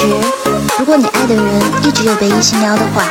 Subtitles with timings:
[0.00, 0.06] 实，
[0.78, 1.44] 如果你爱的人
[1.82, 3.04] 一直有被异性撩的话，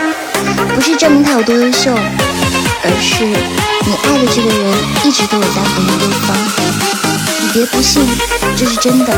[0.74, 4.74] 不是证明他有多优秀，而是你爱的这个人
[5.04, 6.36] 一直都有在回应对方。
[7.42, 8.04] 你别不信，
[8.58, 9.14] 这是真的。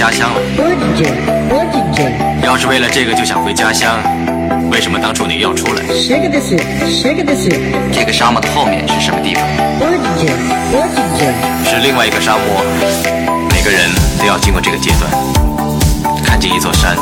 [0.00, 0.40] 家乡了。
[2.42, 4.00] 要是为了这个就想回家乡
[4.70, 5.82] 为什么当初你要出来？
[7.92, 9.44] 这个沙漠的后面是什么地方？
[11.66, 12.64] 是另外一个沙漠
[13.50, 15.10] 每个人都要经过这个阶段。
[16.24, 16.96] 看见一座山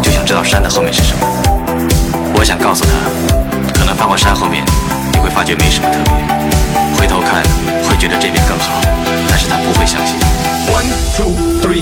[0.00, 1.26] 就想知道山的后面是什么。
[2.32, 2.90] 我想告诉他
[3.78, 4.64] 可能翻过山后面
[5.12, 6.14] 你会发觉没什么特别。
[6.98, 7.42] 回头看
[7.84, 8.80] 会觉得这边更好
[9.28, 10.16] 但是他不会相信。
[10.70, 11.79] One two three.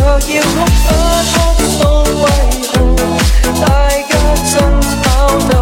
[0.00, 0.80] 若要哭不
[1.32, 1.36] 哭
[1.68, 1.78] 诉
[2.22, 2.26] 为
[2.72, 2.74] 何
[3.60, 3.64] 大
[4.08, 4.12] 家
[4.44, 4.52] 争
[5.02, 5.04] 吵
[5.50, 5.52] 斗